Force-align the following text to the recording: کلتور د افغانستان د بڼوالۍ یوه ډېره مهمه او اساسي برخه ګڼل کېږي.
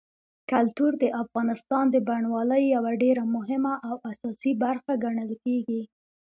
کلتور 0.51 0.91
د 1.03 1.05
افغانستان 1.21 1.85
د 1.91 1.95
بڼوالۍ 2.07 2.63
یوه 2.75 2.91
ډېره 3.03 3.23
مهمه 3.35 3.73
او 3.87 3.95
اساسي 4.11 4.51
برخه 4.63 4.93
ګڼل 5.03 5.31
کېږي. 5.43 5.81